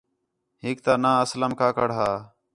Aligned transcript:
ہِک 0.63 0.77
تا 0.85 0.93
ناں 1.03 1.17
اسلم 1.25 1.51
کاکڑ 1.59 1.89
ہا 1.97 2.11